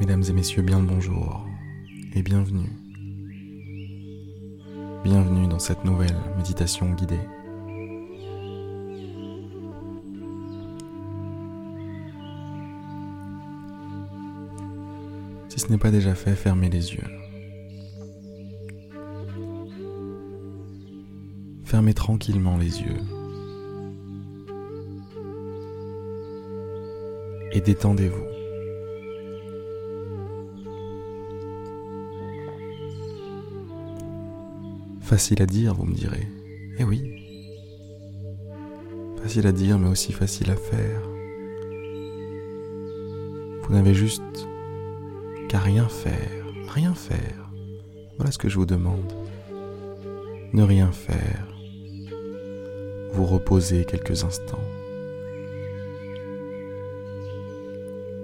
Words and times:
Mesdames 0.00 0.24
et 0.26 0.32
messieurs, 0.32 0.62
bien 0.62 0.80
le 0.80 0.86
bonjour 0.86 1.46
et 2.14 2.22
bienvenue. 2.22 2.70
Bienvenue 5.04 5.46
dans 5.46 5.58
cette 5.58 5.84
nouvelle 5.84 6.16
méditation 6.38 6.90
guidée. 6.94 7.20
Si 15.50 15.60
ce 15.60 15.68
n'est 15.70 15.76
pas 15.76 15.90
déjà 15.90 16.14
fait, 16.14 16.34
fermez 16.34 16.70
les 16.70 16.94
yeux. 16.94 17.04
Fermez 21.64 21.92
tranquillement 21.92 22.56
les 22.56 22.80
yeux. 22.80 23.02
Et 27.52 27.60
détendez-vous. 27.60 28.39
Facile 35.10 35.42
à 35.42 35.46
dire, 35.46 35.74
vous 35.74 35.86
me 35.86 35.92
direz. 35.92 36.28
Eh 36.78 36.84
oui. 36.84 37.02
Facile 39.20 39.48
à 39.48 39.50
dire, 39.50 39.76
mais 39.76 39.88
aussi 39.88 40.12
facile 40.12 40.52
à 40.52 40.54
faire. 40.54 41.02
Vous 43.64 43.74
n'avez 43.74 43.92
juste 43.92 44.22
qu'à 45.48 45.58
rien 45.58 45.88
faire, 45.88 46.46
rien 46.68 46.94
faire. 46.94 47.50
Voilà 48.18 48.30
ce 48.30 48.38
que 48.38 48.48
je 48.48 48.54
vous 48.54 48.66
demande. 48.66 49.12
Ne 50.52 50.62
rien 50.62 50.92
faire. 50.92 51.48
Vous 53.12 53.26
reposer 53.26 53.84
quelques 53.86 54.22
instants. 54.22 54.62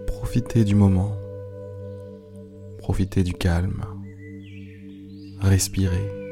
Profitez 0.06 0.64
du 0.64 0.76
moment. 0.76 1.16
Profitez 2.78 3.24
du 3.24 3.34
calme. 3.34 3.84
Respirez. 5.40 6.25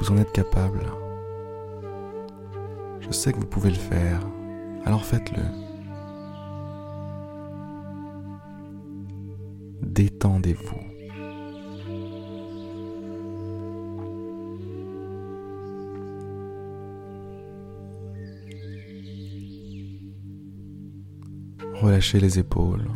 Vous 0.00 0.12
en 0.12 0.16
êtes 0.16 0.32
capable. 0.32 0.80
Je 3.00 3.10
sais 3.10 3.32
que 3.32 3.38
vous 3.38 3.46
pouvez 3.46 3.70
le 3.70 3.76
faire, 3.76 4.20
alors 4.84 5.04
faites-le. 5.04 5.42
Détendez-vous. 9.82 10.88
Relâchez 21.82 22.20
les 22.20 22.38
épaules. 22.38 22.86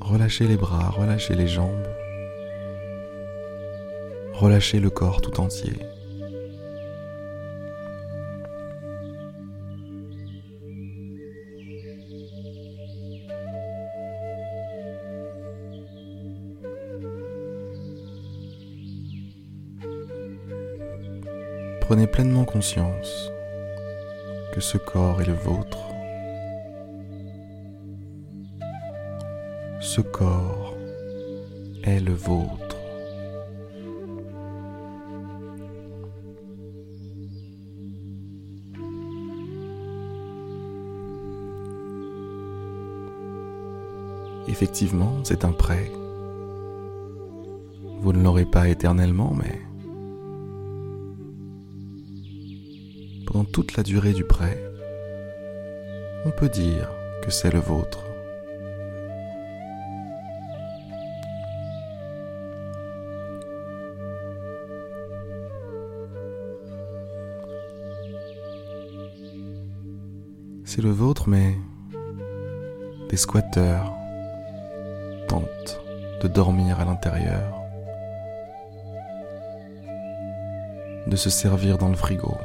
Relâchez 0.00 0.46
les 0.46 0.56
bras, 0.56 0.90
relâchez 0.90 1.34
les 1.34 1.48
jambes. 1.48 1.95
Relâchez 4.38 4.80
le 4.80 4.90
corps 4.90 5.22
tout 5.22 5.40
entier. 5.40 5.72
Prenez 21.80 22.06
pleinement 22.06 22.44
conscience 22.44 23.30
que 24.52 24.60
ce 24.60 24.76
corps 24.76 25.22
est 25.22 25.26
le 25.26 25.32
vôtre. 25.32 25.78
Ce 29.80 30.02
corps 30.02 30.74
est 31.84 32.00
le 32.00 32.12
vôtre. 32.12 32.65
Effectivement, 44.48 45.12
c'est 45.24 45.44
un 45.44 45.52
prêt. 45.52 45.90
Vous 48.00 48.12
ne 48.12 48.22
l'aurez 48.22 48.44
pas 48.44 48.68
éternellement, 48.68 49.34
mais 49.34 49.60
pendant 53.26 53.44
toute 53.44 53.76
la 53.76 53.82
durée 53.82 54.12
du 54.12 54.24
prêt, 54.24 54.62
on 56.24 56.30
peut 56.30 56.48
dire 56.48 56.90
que 57.22 57.30
c'est 57.30 57.52
le 57.52 57.58
vôtre. 57.58 58.04
C'est 70.64 70.82
le 70.82 70.90
vôtre, 70.90 71.28
mais 71.28 71.56
des 73.08 73.16
squatteurs 73.16 73.95
de 76.22 76.28
dormir 76.28 76.80
à 76.80 76.84
l'intérieur, 76.84 77.62
de 81.06 81.16
se 81.16 81.30
servir 81.30 81.78
dans 81.78 81.88
le 81.88 81.96
frigo, 81.96 82.36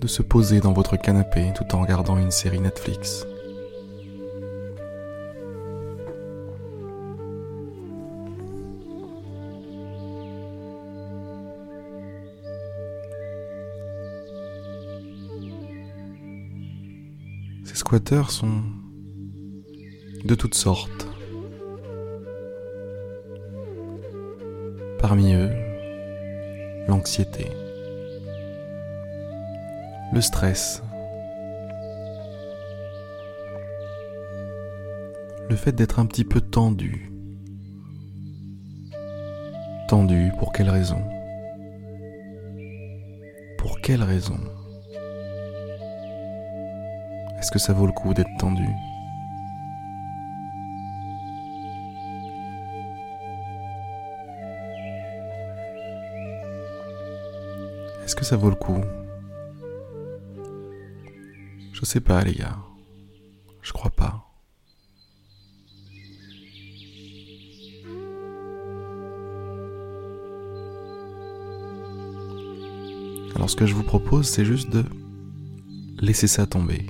de 0.00 0.06
se 0.06 0.22
poser 0.22 0.60
dans 0.60 0.72
votre 0.72 0.96
canapé 0.96 1.52
tout 1.54 1.74
en 1.74 1.80
regardant 1.80 2.16
une 2.16 2.30
série 2.30 2.60
Netflix. 2.60 3.26
Squatteurs 17.86 18.32
sont 18.32 18.64
de 20.24 20.34
toutes 20.34 20.56
sortes. 20.56 21.06
Parmi 24.98 25.34
eux, 25.34 25.52
l'anxiété, 26.88 27.46
le 30.12 30.20
stress, 30.20 30.82
le 35.48 35.54
fait 35.54 35.70
d'être 35.70 36.00
un 36.00 36.06
petit 36.06 36.24
peu 36.24 36.40
tendu. 36.40 37.12
Tendu 39.86 40.32
pour 40.40 40.52
quelle 40.52 40.70
raison? 40.70 41.04
Pour 43.58 43.80
quelle 43.80 44.02
raison? 44.02 44.40
Est-ce 47.46 47.52
que 47.52 47.60
ça 47.60 47.72
vaut 47.72 47.86
le 47.86 47.92
coup 47.92 48.12
d'être 48.12 48.36
tendu 48.40 48.66
Est-ce 58.04 58.16
que 58.16 58.24
ça 58.24 58.36
vaut 58.36 58.50
le 58.50 58.56
coup 58.56 58.80
Je 61.72 61.84
sais 61.84 62.00
pas 62.00 62.24
les 62.24 62.34
gars. 62.34 62.58
Je 63.62 63.72
crois 63.72 63.92
pas. 63.92 64.24
Alors 73.36 73.48
ce 73.48 73.54
que 73.54 73.66
je 73.66 73.74
vous 73.76 73.84
propose, 73.84 74.26
c'est 74.28 74.44
juste 74.44 74.68
de 74.70 74.84
laisser 76.00 76.26
ça 76.26 76.44
tomber. 76.44 76.84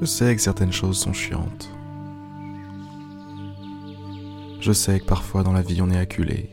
Je 0.00 0.04
sais 0.04 0.34
que 0.36 0.40
certaines 0.40 0.72
choses 0.72 0.98
sont 0.98 1.12
chiantes. 1.12 1.70
Je 4.60 4.72
sais 4.72 5.00
que 5.00 5.04
parfois 5.04 5.42
dans 5.42 5.52
la 5.52 5.62
vie 5.62 5.82
on 5.82 5.90
est 5.90 5.98
acculé. 5.98 6.50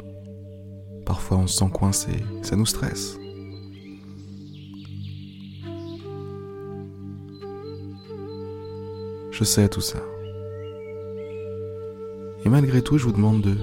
Parfois 1.06 1.38
on 1.38 1.46
se 1.46 1.58
sent 1.60 1.70
coincé, 1.72 2.12
ça 2.42 2.56
nous 2.56 2.66
stresse. 2.66 3.20
Je 9.32 9.44
sais 9.44 9.70
tout 9.70 9.82
ça. 9.82 10.00
Et 12.46 12.50
malgré 12.50 12.82
tout, 12.82 12.98
je 12.98 13.04
vous 13.04 13.12
demande 13.12 13.42
de 13.42 13.58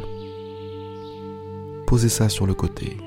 poser 1.87 2.09
ça 2.09 2.29
sur 2.29 2.47
le 2.47 2.55
côté. 2.55 2.99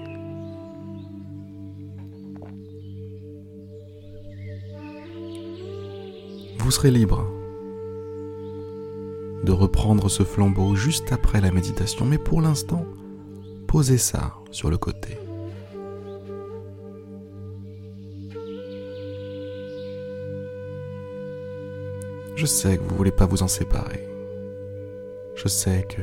Vous 6.65 6.71
serez 6.71 6.89
libre 6.89 7.23
de 9.43 9.51
reprendre 9.51 10.09
ce 10.09 10.23
flambeau 10.23 10.73
juste 10.73 11.11
après 11.11 11.39
la 11.39 11.51
méditation, 11.51 12.05
mais 12.07 12.17
pour 12.17 12.41
l'instant, 12.41 12.87
posez 13.67 13.99
ça 13.99 14.33
sur 14.49 14.71
le 14.71 14.79
côté. 14.79 15.19
Je 22.35 22.47
sais 22.47 22.79
que 22.79 22.81
vous 22.81 22.93
ne 22.93 22.97
voulez 22.97 23.11
pas 23.11 23.27
vous 23.27 23.43
en 23.43 23.47
séparer. 23.47 24.03
Je 25.35 25.47
sais 25.47 25.85
que 25.87 26.01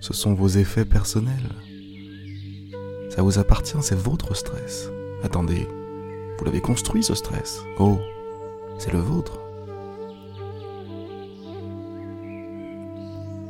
ce 0.00 0.14
sont 0.14 0.32
vos 0.32 0.48
effets 0.48 0.86
personnels. 0.86 1.52
Ça 3.10 3.20
vous 3.20 3.38
appartient, 3.38 3.76
c'est 3.82 3.98
votre 3.98 4.34
stress. 4.34 4.88
Attendez, 5.22 5.68
vous 6.38 6.44
l'avez 6.46 6.62
construit 6.62 7.02
ce 7.02 7.14
stress. 7.14 7.60
Oh, 7.78 7.98
c'est 8.78 8.92
le 8.92 8.98
vôtre. 8.98 9.40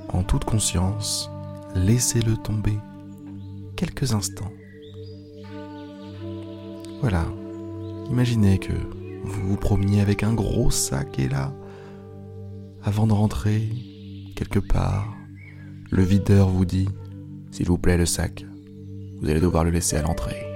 En 0.08 0.22
toute 0.22 0.44
conscience, 0.44 1.30
laissez-le 1.74 2.36
tomber 2.36 2.78
quelques 3.76 4.14
instants. 4.14 4.52
Voilà, 7.00 7.26
imaginez 8.10 8.58
que 8.58 8.72
vous 9.24 9.48
vous 9.48 9.56
promeniez 9.56 10.00
avec 10.00 10.22
un 10.22 10.32
gros 10.32 10.70
sac 10.70 11.18
et 11.18 11.28
là, 11.28 11.52
avant 12.82 13.06
de 13.06 13.12
rentrer 13.12 13.68
quelque 14.36 14.58
part, 14.58 15.14
le 15.90 16.02
videur 16.02 16.48
vous 16.48 16.64
dit 16.64 16.88
S'il 17.50 17.66
vous 17.66 17.78
plaît, 17.78 17.96
le 17.96 18.06
sac, 18.06 18.44
vous 19.20 19.28
allez 19.28 19.40
devoir 19.40 19.64
le 19.64 19.70
laisser 19.70 19.96
à 19.96 20.02
l'entrée. 20.02 20.46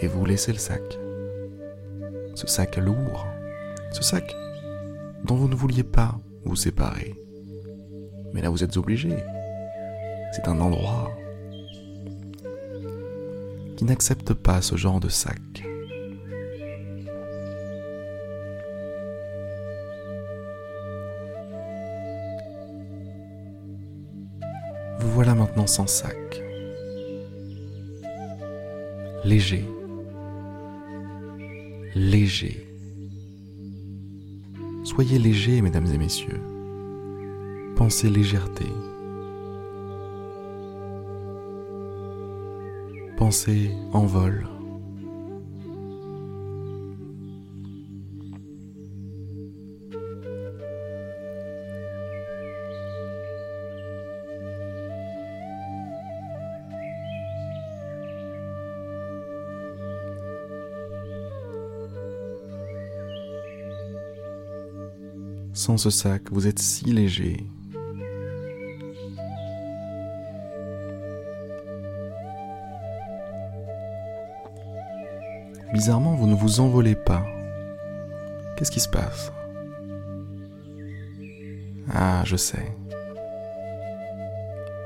Et 0.00 0.06
vous 0.06 0.24
laissez 0.24 0.52
le 0.52 0.58
sac. 0.58 0.97
Ce 2.38 2.46
sac 2.46 2.76
lourd, 2.76 3.26
ce 3.90 4.00
sac 4.04 4.32
dont 5.24 5.34
vous 5.34 5.48
ne 5.48 5.56
vouliez 5.56 5.82
pas 5.82 6.20
vous 6.44 6.54
séparer. 6.54 7.16
Mais 8.32 8.40
là, 8.40 8.48
vous 8.48 8.62
êtes 8.62 8.76
obligé. 8.76 9.10
C'est 10.30 10.46
un 10.46 10.60
endroit 10.60 11.10
qui 13.76 13.84
n'accepte 13.84 14.34
pas 14.34 14.62
ce 14.62 14.76
genre 14.76 15.00
de 15.00 15.08
sac. 15.08 15.40
Vous 25.00 25.10
voilà 25.10 25.34
maintenant 25.34 25.66
sans 25.66 25.88
sac. 25.88 26.40
Léger. 29.24 29.64
Léger. 31.98 32.64
Soyez 34.84 35.18
léger, 35.18 35.60
mesdames 35.62 35.86
et 35.92 35.98
messieurs. 35.98 36.40
Pensez 37.74 38.08
légèreté. 38.08 38.66
Pensez 43.16 43.72
envol. 43.92 44.46
Sans 65.58 65.76
ce 65.76 65.90
sac, 65.90 66.30
vous 66.30 66.46
êtes 66.46 66.60
si 66.60 66.84
léger. 66.84 67.44
Bizarrement, 75.72 76.14
vous 76.14 76.28
ne 76.28 76.36
vous 76.36 76.60
envolez 76.60 76.94
pas. 76.94 77.26
Qu'est-ce 78.56 78.70
qui 78.70 78.78
se 78.78 78.88
passe? 78.88 79.32
Ah, 81.92 82.22
je 82.24 82.36
sais. 82.36 82.72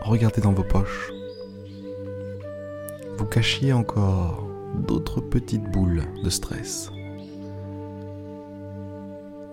Regardez 0.00 0.40
dans 0.40 0.54
vos 0.54 0.64
poches. 0.64 1.12
Vous 3.18 3.26
cachiez 3.26 3.74
encore 3.74 4.48
d'autres 4.74 5.20
petites 5.20 5.70
boules 5.70 6.04
de 6.24 6.30
stress 6.30 6.90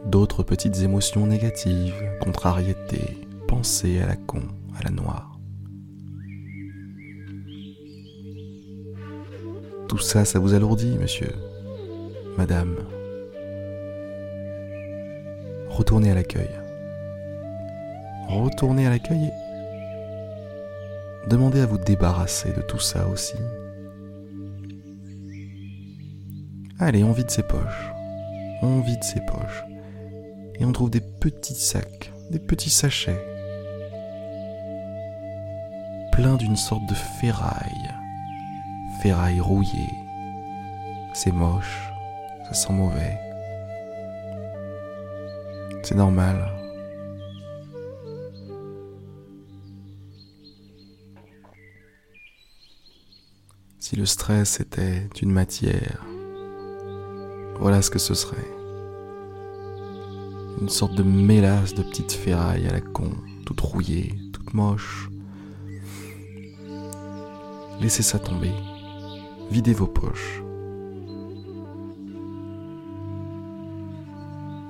d'autres 0.09 0.41
petites 0.41 0.81
émotions 0.81 1.27
négatives, 1.27 1.94
contrariété, 2.19 3.19
pensées 3.47 4.01
à 4.01 4.07
la 4.07 4.15
con, 4.15 4.41
à 4.77 4.83
la 4.83 4.89
noire. 4.89 5.39
Tout 9.88 10.00
ça, 10.00 10.25
ça 10.25 10.39
vous 10.39 10.56
alourdit, 10.56 10.97
monsieur, 10.97 11.31
madame. 12.38 12.75
Retournez 15.69 16.11
à 16.11 16.15
l'accueil. 16.15 16.50
Retournez 18.27 18.88
à 18.88 18.89
l'accueil 18.89 19.25
et 19.25 21.29
demandez 21.29 21.61
à 21.61 21.67
vous 21.67 21.77
débarrasser 21.77 22.51
de 22.53 22.61
tout 22.61 22.79
ça 22.79 23.07
aussi. 23.07 23.38
Allez, 26.79 27.03
on 27.03 27.11
vide 27.11 27.29
ses 27.29 27.44
poches. 27.44 27.91
On 28.61 28.81
vide 28.81 29.03
ses 29.03 29.21
poches 29.21 29.69
et 30.59 30.65
on 30.65 30.71
trouve 30.71 30.89
des 30.89 31.01
petits 31.01 31.56
sacs, 31.56 32.11
des 32.31 32.39
petits 32.39 32.69
sachets, 32.69 33.25
pleins 36.11 36.35
d'une 36.35 36.57
sorte 36.57 36.85
de 36.88 36.95
ferraille, 36.95 37.89
ferraille 39.01 39.39
rouillée. 39.39 39.94
C'est 41.13 41.31
moche, 41.31 41.89
ça 42.45 42.53
sent 42.53 42.73
mauvais. 42.73 43.17
C'est 45.83 45.95
normal. 45.95 46.51
Si 53.79 53.95
le 53.95 54.06
stress 54.06 54.59
était 54.59 55.07
une 55.21 55.31
matière, 55.31 56.06
voilà 57.59 57.81
ce 57.81 57.89
que 57.89 57.97
ce 57.97 58.13
serait 58.13 58.58
une 60.61 60.69
sorte 60.69 60.95
de 60.95 61.04
mélasse 61.04 61.73
de 61.73 61.83
petites 61.83 62.11
ferrailles 62.11 62.68
à 62.68 62.71
la 62.71 62.81
con, 62.81 63.11
toute 63.45 63.61
rouillée, 63.61 64.13
toute 64.33 64.54
moche. 64.54 65.09
Laissez 67.80 68.04
ça 68.04 68.19
tomber. 68.19 68.51
Videz 69.51 69.73
vos 69.73 69.87
poches. 69.87 70.44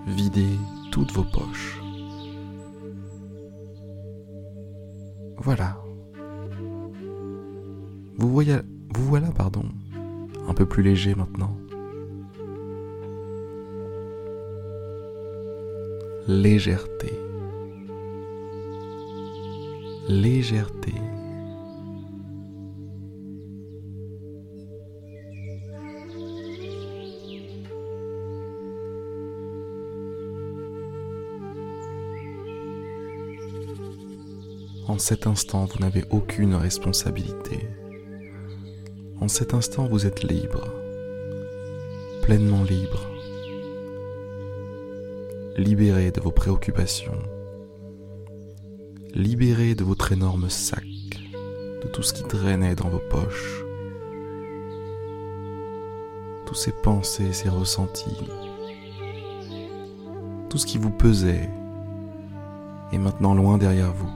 Videz 0.06 0.58
toutes 0.92 1.12
vos 1.12 1.24
poches. 1.24 1.82
Voilà. 5.38 5.78
Vous 8.18 8.30
voyez, 8.30 8.58
vous 8.94 9.06
voilà, 9.06 9.32
pardon, 9.32 9.64
un 10.48 10.54
peu 10.54 10.66
plus 10.66 10.84
léger 10.84 11.16
maintenant. 11.16 11.56
Légèreté. 16.30 17.12
Légèreté. 20.08 20.94
En 34.88 35.00
cet 35.00 35.26
instant, 35.26 35.66
vous 35.66 35.80
n'avez 35.80 36.04
aucune 36.12 36.54
responsabilité. 36.54 37.68
En 39.20 39.28
cet 39.28 39.56
instant, 39.56 39.88
vous 39.88 40.06
êtes 40.06 40.22
libre, 40.22 40.68
pleinement 42.22 42.64
libre 42.64 43.10
libéré 45.58 46.12
de 46.12 46.22
vos 46.22 46.32
préoccupations, 46.32 47.18
libéré 49.14 49.76
de 49.76 49.84
votre 49.84 50.12
énorme 50.12 50.50
sac, 50.50 50.86
de 51.84 51.88
tout 51.88 52.04
ce 52.04 52.14
qui 52.14 52.24
drainait 52.24 52.76
dans 52.76 52.90
vos 52.90 53.02
poches, 53.10 53.64
tous 56.46 56.56
ces 56.56 56.72
pensées, 56.72 57.34
ces 57.34 57.50
ressentis, 57.50 58.18
tout 60.50 60.58
ce 60.58 60.66
qui 60.66 60.78
vous 60.78 60.92
pesait 60.92 61.50
est 62.92 62.98
maintenant 62.98 63.36
loin 63.36 63.58
derrière 63.58 63.94
vous. 63.94 64.10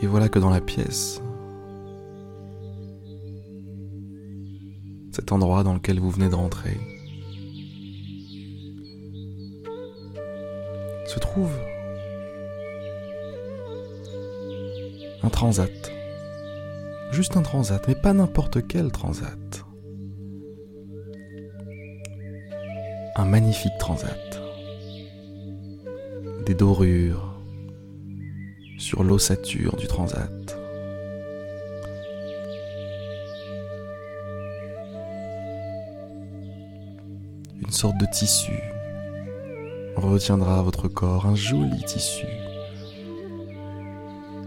Et 0.00 0.06
voilà 0.06 0.28
que 0.28 0.38
dans 0.38 0.50
la 0.50 0.60
pièce, 0.60 1.22
cet 5.14 5.30
endroit 5.30 5.62
dans 5.62 5.74
lequel 5.74 6.00
vous 6.00 6.10
venez 6.10 6.28
de 6.28 6.34
rentrer, 6.34 6.76
se 11.06 11.20
trouve 11.20 11.52
un 15.22 15.28
transat. 15.28 15.92
Juste 17.12 17.36
un 17.36 17.42
transat, 17.42 17.86
mais 17.86 17.94
pas 17.94 18.12
n'importe 18.12 18.66
quel 18.66 18.90
transat. 18.90 19.64
Un 23.14 23.24
magnifique 23.24 23.78
transat. 23.78 24.42
Des 26.44 26.54
dorures 26.54 27.40
sur 28.78 29.04
l'ossature 29.04 29.76
du 29.76 29.86
transat. 29.86 30.58
Sorte 37.74 37.98
de 37.98 38.06
tissu 38.06 38.52
retiendra 39.96 40.62
votre 40.62 40.86
corps, 40.86 41.26
un 41.26 41.34
joli 41.34 41.82
tissu 41.84 42.26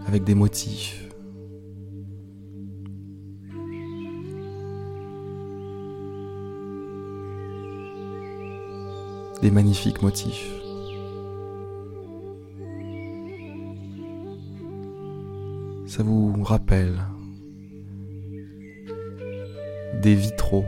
avec 0.06 0.24
des 0.24 0.34
motifs. 0.34 1.04
Des 9.42 9.50
magnifiques 9.50 10.00
motifs. 10.00 10.50
Ça 15.86 16.02
vous 16.02 16.42
rappelle 16.42 16.98
des 20.00 20.14
vitraux, 20.14 20.64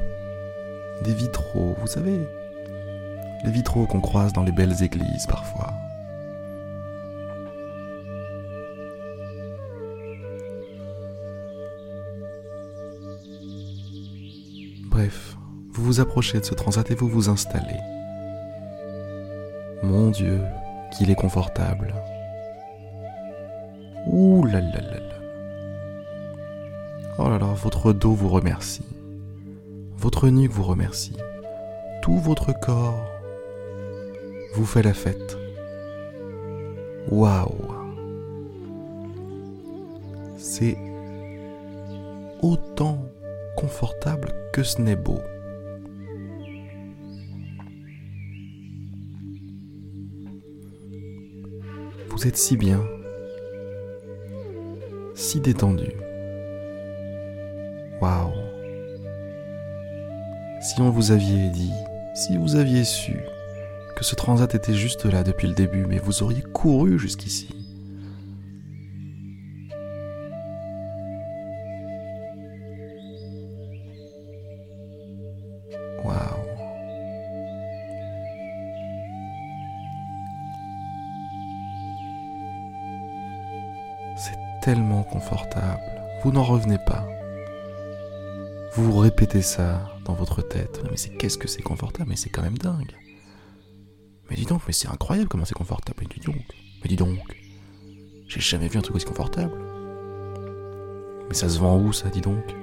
des 1.05 1.15
vitraux, 1.15 1.75
vous 1.81 1.87
savez, 1.87 2.21
les 3.45 3.51
vitraux 3.51 3.87
qu'on 3.87 4.01
croise 4.01 4.33
dans 4.33 4.43
les 4.43 4.53
belles 4.53 4.83
églises 4.83 5.27
parfois. 5.27 5.73
Bref, 14.91 15.37
vous 15.73 15.85
vous 15.85 16.01
approchez 16.01 16.41
de 16.41 16.45
ce 16.45 16.55
transat 16.55 16.91
et 16.91 16.95
vous 16.95 17.09
vous 17.09 17.29
installez. 17.29 17.81
Mon 19.83 20.11
Dieu, 20.11 20.41
qu'il 20.91 21.11
est 21.11 21.15
confortable. 21.15 21.95
Ouh 24.07 24.45
là 24.45 24.61
là 24.61 24.81
là 24.81 24.99
là. 24.99 25.11
Oh 27.19 27.29
là 27.29 27.39
là, 27.39 27.55
votre 27.55 27.93
dos 27.93 28.13
vous 28.13 28.29
remercie. 28.29 28.85
Votre 29.97 30.29
nuque 30.29 30.53
vous 30.53 30.65
remercie. 30.65 31.17
Tout 32.03 32.19
votre 32.19 32.59
corps 32.59 33.03
vous 34.55 34.67
fait 34.67 34.83
la 34.83 34.95
fête. 34.95 35.39
Waouh 37.09 37.75
C'est 40.39 40.77
autant 42.43 43.05
confortable 43.57 44.33
que 44.53 44.63
ce 44.63 44.81
n'est 44.81 44.97
beau. 44.97 45.21
Vous 52.09 52.27
êtes 52.27 52.37
si 52.37 52.57
bien, 52.57 52.83
si 55.15 55.41
détendu. 55.41 55.93
Waouh 58.01 58.33
Si 60.61 60.81
on 60.81 60.91
vous 60.91 61.13
aviez 61.13 61.49
dit, 61.51 61.73
si 62.15 62.37
vous 62.37 62.57
aviez 62.57 62.85
su 62.85 63.17
ce 64.03 64.15
transat 64.15 64.55
était 64.55 64.75
juste 64.75 65.05
là 65.05 65.23
depuis 65.23 65.49
le 65.49 65.55
début, 65.55 65.85
mais 65.87 65.99
vous 65.99 66.23
auriez 66.23 66.43
couru 66.43 66.99
jusqu'ici. 66.99 67.49
Waouh. 76.05 76.17
C'est 84.17 84.39
tellement 84.63 85.03
confortable. 85.03 85.81
Vous 86.23 86.33
n'en 86.33 86.45
revenez 86.45 86.79
pas. 86.87 87.07
Vous 88.75 88.99
répétez 88.99 89.43
ça 89.43 89.91
dans 90.05 90.15
votre 90.15 90.43
tête. 90.43 90.81
Mais 90.91 90.97
c'est 90.97 91.11
qu'est-ce 91.11 91.39
que 91.39 91.49
c'est 91.49 91.63
confortable 91.63 92.09
Mais 92.09 92.17
c'est 92.17 92.31
quand 92.31 92.43
même 92.43 92.59
dingue. 92.59 92.95
Mais 94.31 94.37
dis 94.37 94.47
donc, 94.47 94.63
mais 94.67 94.73
c'est 94.73 94.89
incroyable 94.89 95.29
comment 95.29 95.45
c'est 95.45 95.55
confortable. 95.55 95.99
Mais 96.01 96.07
dis 96.09 96.25
donc, 96.25 96.43
mais 96.83 96.89
dis 96.89 96.97
donc. 96.97 97.19
J'ai 98.29 98.41
jamais 98.41 98.69
vu 98.69 98.79
un 98.79 98.83
truc 98.83 98.95
aussi 98.95 99.07
confortable. 99.07 99.53
Mais 101.29 101.35
ça 101.35 101.49
se 101.49 101.59
vend 101.59 101.81
où 101.81 101.93
ça, 101.93 102.09
dis 102.11 102.21
donc? 102.21 102.55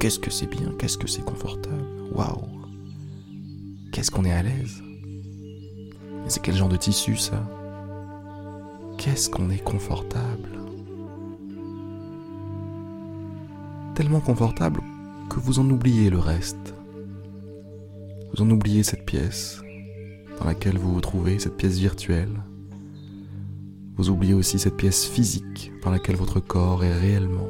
Qu'est-ce 0.00 0.18
que 0.18 0.30
c'est 0.30 0.48
bien, 0.48 0.72
qu'est-ce 0.78 0.98
que 0.98 1.06
c'est 1.06 1.24
confortable. 1.24 1.86
Waouh 2.12 2.42
Qu'est-ce 3.92 4.10
qu'on 4.10 4.24
est 4.24 4.32
à 4.32 4.42
l'aise. 4.42 4.82
Mais 6.24 6.28
c'est 6.28 6.42
quel 6.42 6.56
genre 6.56 6.68
de 6.68 6.76
tissu 6.76 7.16
ça? 7.16 7.40
Qu'est-ce 8.98 9.30
qu'on 9.30 9.48
est 9.50 9.62
confortable. 9.62 10.58
Tellement 13.94 14.20
confortable 14.20 14.80
que 15.30 15.38
vous 15.38 15.60
en 15.60 15.70
oubliez 15.70 16.10
le 16.10 16.18
reste. 16.18 16.74
Vous 18.34 18.42
en 18.42 18.50
oubliez 18.50 18.82
cette 18.82 19.06
pièce, 19.06 19.62
dans 20.38 20.46
laquelle 20.46 20.78
vous 20.78 20.94
vous 20.94 21.00
trouvez, 21.00 21.38
cette 21.38 21.56
pièce 21.56 21.78
virtuelle. 21.78 22.42
Vous 23.96 24.10
oubliez 24.10 24.34
aussi 24.34 24.58
cette 24.58 24.76
pièce 24.76 25.06
physique 25.06 25.72
dans 25.82 25.90
laquelle 25.90 26.16
votre 26.16 26.40
corps 26.40 26.84
est 26.84 26.92
réellement. 26.92 27.48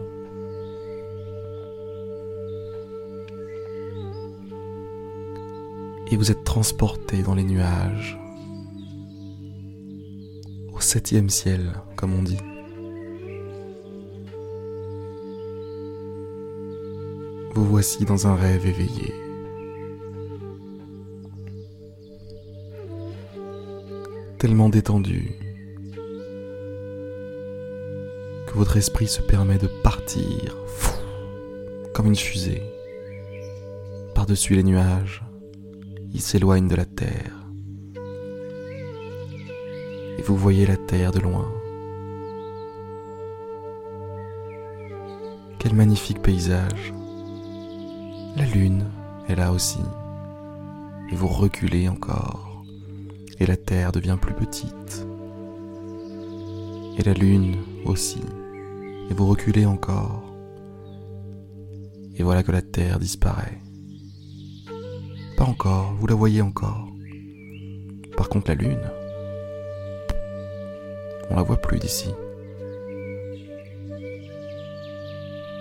Et 6.08 6.16
vous 6.16 6.30
êtes 6.30 6.44
transporté 6.44 7.22
dans 7.22 7.34
les 7.34 7.42
nuages, 7.42 8.16
au 10.72 10.80
septième 10.80 11.30
ciel, 11.30 11.72
comme 11.96 12.14
on 12.14 12.22
dit. 12.22 12.38
Vous 17.54 17.64
voici 17.64 18.04
dans 18.04 18.28
un 18.28 18.36
rêve 18.36 18.66
éveillé. 18.66 19.25
Tellement 24.38 24.68
détendu 24.68 25.32
que 28.46 28.54
votre 28.54 28.76
esprit 28.76 29.06
se 29.06 29.22
permet 29.22 29.58
de 29.58 29.68
partir 29.82 30.56
comme 31.94 32.06
une 32.06 32.16
fusée 32.16 32.62
par-dessus 34.14 34.54
les 34.54 34.62
nuages. 34.62 35.22
Il 36.12 36.20
s'éloigne 36.20 36.68
de 36.68 36.76
la 36.76 36.84
terre 36.84 37.46
et 40.18 40.22
vous 40.22 40.36
voyez 40.36 40.66
la 40.66 40.76
terre 40.76 41.12
de 41.12 41.20
loin. 41.20 41.50
Quel 45.58 45.74
magnifique 45.74 46.22
paysage. 46.22 46.92
La 48.36 48.44
lune 48.44 48.84
est 49.28 49.34
là 49.34 49.52
aussi. 49.52 49.80
Et 51.10 51.14
vous 51.14 51.28
reculez 51.28 51.88
encore 51.88 52.55
et 53.38 53.46
la 53.46 53.56
Terre 53.56 53.92
devient 53.92 54.18
plus 54.20 54.34
petite, 54.34 55.06
et 56.98 57.02
la 57.02 57.12
Lune 57.12 57.56
aussi, 57.84 58.20
et 59.10 59.14
vous 59.14 59.26
reculez 59.26 59.66
encore, 59.66 60.22
et 62.16 62.22
voilà 62.22 62.42
que 62.42 62.52
la 62.52 62.62
Terre 62.62 62.98
disparaît. 62.98 63.60
Pas 65.36 65.44
encore, 65.44 65.94
vous 65.98 66.06
la 66.06 66.14
voyez 66.14 66.40
encore. 66.40 66.88
Par 68.16 68.30
contre 68.30 68.50
la 68.50 68.54
Lune, 68.54 68.80
on 71.28 71.36
la 71.36 71.42
voit 71.42 71.60
plus 71.60 71.78
d'ici. 71.78 72.08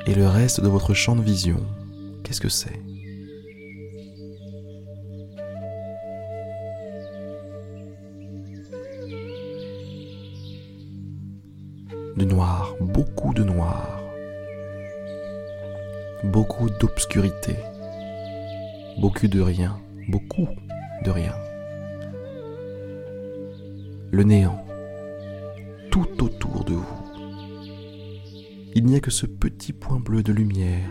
Et 0.08 0.14
le 0.14 0.28
reste 0.28 0.62
de 0.62 0.70
votre 0.70 0.94
champ 0.94 1.16
de 1.16 1.22
vision, 1.22 1.60
qu'est-ce 2.24 2.40
que 2.40 2.48
c'est? 2.48 2.80
Noir, 12.26 12.76
beaucoup 12.82 13.34
de 13.34 13.44
noir, 13.44 14.02
beaucoup 16.24 16.70
d'obscurité, 16.70 17.56
beaucoup 19.00 19.28
de 19.28 19.42
rien, 19.42 19.80
beaucoup 20.10 20.48
de 21.04 21.12
rien. 21.12 21.36
Le 24.12 24.24
néant, 24.24 24.64
tout 25.92 26.24
autour 26.24 26.64
de 26.66 26.74
vous. 26.74 27.02
Il 28.76 28.86
n'y 28.86 28.96
a 28.96 29.00
que 29.00 29.12
ce 29.12 29.26
petit 29.26 29.72
point 29.72 30.00
bleu 30.00 30.24
de 30.24 30.34
lumière 30.34 30.90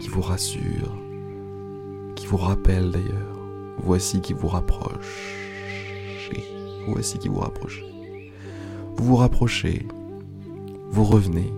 qui 0.00 0.08
vous 0.08 0.22
rassure, 0.22 0.98
vous 2.28 2.36
rappelle 2.36 2.90
d'ailleurs. 2.90 3.38
Voici 3.78 4.20
qui 4.20 4.34
vous 4.34 4.48
rapproche. 4.48 5.34
Voici 6.86 7.18
qui 7.18 7.28
vous 7.28 7.40
rapproche. 7.40 7.82
Vous 8.96 9.04
vous 9.04 9.16
rapprochez, 9.16 9.86
vous 10.90 11.04
revenez, 11.04 11.52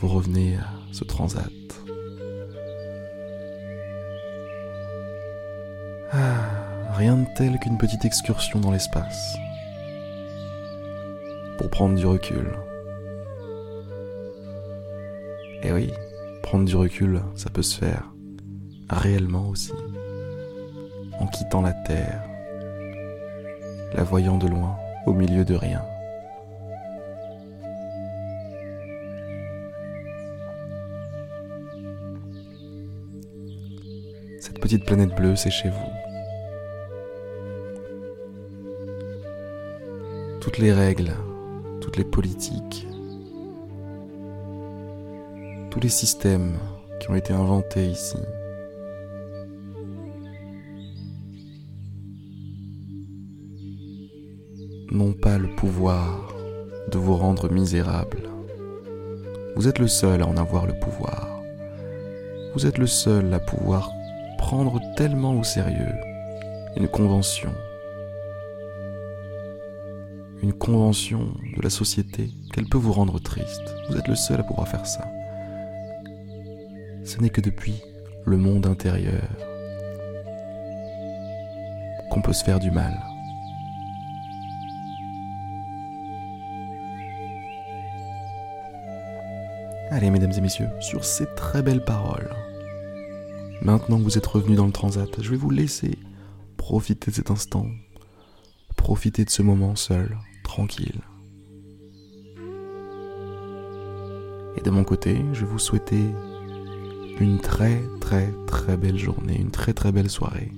vous 0.00 0.08
revenez 0.08 0.56
à 0.56 0.66
ce 0.92 1.04
transat. 1.04 1.50
Ah, 6.12 6.92
rien 6.92 7.16
de 7.16 7.26
tel 7.36 7.58
qu'une 7.58 7.78
petite 7.78 8.04
excursion 8.04 8.60
dans 8.60 8.70
l'espace. 8.70 9.36
Pour 11.58 11.70
prendre 11.70 11.94
du 11.94 12.04
recul. 12.04 12.50
Et 15.62 15.68
eh 15.68 15.72
oui, 15.72 15.92
prendre 16.42 16.64
du 16.64 16.74
recul, 16.74 17.22
ça 17.36 17.48
peut 17.48 17.62
se 17.62 17.78
faire 17.78 18.12
réellement 18.90 19.48
aussi, 19.48 19.72
en 21.18 21.26
quittant 21.28 21.62
la 21.62 21.72
Terre, 21.72 22.22
la 23.94 24.02
voyant 24.02 24.38
de 24.38 24.48
loin, 24.48 24.76
au 25.06 25.12
milieu 25.12 25.44
de 25.44 25.54
rien. 25.54 25.82
Petite 34.62 34.84
planète 34.84 35.12
bleue, 35.16 35.34
c'est 35.34 35.50
chez 35.50 35.70
vous. 35.70 35.92
Toutes 40.40 40.58
les 40.58 40.72
règles, 40.72 41.10
toutes 41.80 41.96
les 41.96 42.04
politiques, 42.04 42.86
tous 45.68 45.80
les 45.80 45.88
systèmes 45.88 46.52
qui 47.00 47.10
ont 47.10 47.16
été 47.16 47.32
inventés 47.32 47.88
ici 47.88 48.18
n'ont 54.92 55.12
pas 55.12 55.38
le 55.38 55.48
pouvoir 55.56 56.32
de 56.88 56.98
vous 56.98 57.16
rendre 57.16 57.50
misérable. 57.50 58.20
Vous 59.56 59.66
êtes 59.66 59.80
le 59.80 59.88
seul 59.88 60.22
à 60.22 60.26
en 60.28 60.36
avoir 60.36 60.66
le 60.66 60.78
pouvoir. 60.78 61.42
Vous 62.54 62.64
êtes 62.64 62.78
le 62.78 62.86
seul 62.86 63.34
à 63.34 63.40
pouvoir 63.40 63.90
prendre 64.42 64.80
tellement 64.96 65.38
au 65.38 65.44
sérieux 65.44 65.94
une 66.76 66.88
convention. 66.88 67.52
Une 70.42 70.52
convention 70.52 71.28
de 71.56 71.62
la 71.62 71.70
société 71.70 72.28
qu'elle 72.52 72.68
peut 72.68 72.78
vous 72.78 72.92
rendre 72.92 73.18
triste. 73.18 73.74
Vous 73.88 73.96
êtes 73.96 74.08
le 74.08 74.16
seul 74.16 74.40
à 74.40 74.42
pouvoir 74.42 74.68
faire 74.68 74.86
ça 74.86 75.08
ce 77.04 77.18
n'est 77.18 77.30
que 77.30 77.40
depuis 77.40 77.82
le 78.24 78.36
monde 78.36 78.66
intérieur 78.66 79.28
qu'on 82.10 82.22
peut 82.22 82.32
se 82.32 82.44
faire 82.44 82.60
du 82.60 82.70
mal. 82.70 82.98
Allez, 89.90 90.10
mesdames 90.10 90.32
et 90.32 90.40
messieurs, 90.40 90.70
sur 90.80 91.04
ces 91.04 91.26
très 91.34 91.62
belles 91.62 91.84
paroles, 91.84 92.30
maintenant 93.64 93.98
que 93.98 94.04
vous 94.04 94.18
êtes 94.18 94.26
revenus 94.26 94.56
dans 94.56 94.66
le 94.66 94.72
transat, 94.72 95.08
je 95.20 95.30
vais 95.30 95.36
vous 95.36 95.50
laisser 95.50 95.98
profiter 96.56 97.10
de 97.10 97.16
cet 97.16 97.30
instant, 97.30 97.66
profiter 98.76 99.24
de 99.24 99.30
ce 99.30 99.42
moment 99.42 99.76
seul, 99.76 100.18
tranquille. 100.44 101.00
Et 104.56 104.60
de 104.62 104.70
mon 104.70 104.84
côté, 104.84 105.22
je 105.32 105.40
vais 105.44 105.50
vous 105.50 105.58
souhaiter 105.58 106.04
une 107.20 107.38
très 107.40 107.80
très 108.00 108.32
très 108.46 108.76
belle 108.76 108.98
journée, 108.98 109.38
une 109.38 109.50
très 109.50 109.72
très 109.72 109.92
belle 109.92 110.10
soirée. 110.10 110.52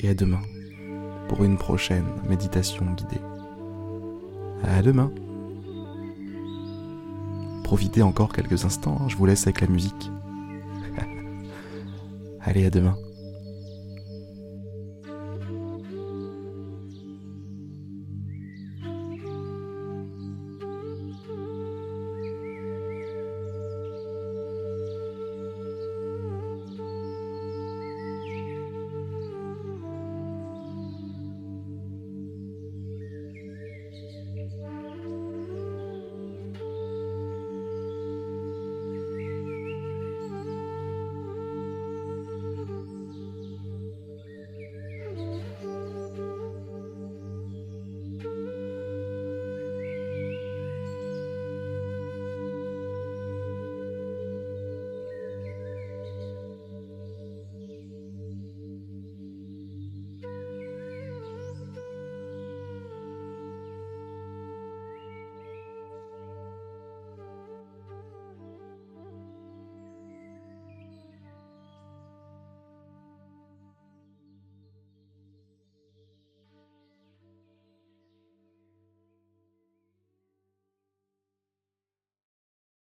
Et 0.00 0.08
à 0.08 0.14
demain 0.14 0.40
pour 1.28 1.44
une 1.44 1.58
prochaine 1.58 2.06
méditation 2.28 2.86
guidée. 2.92 3.20
À 4.64 4.82
demain. 4.82 5.12
Profitez 7.64 8.02
encore 8.02 8.32
quelques 8.32 8.64
instants, 8.64 8.98
hein, 9.00 9.08
je 9.08 9.16
vous 9.16 9.26
laisse 9.26 9.46
avec 9.46 9.60
la 9.60 9.66
musique. 9.66 10.10
Allez, 12.48 12.64
à 12.64 12.70
demain. 12.70 12.96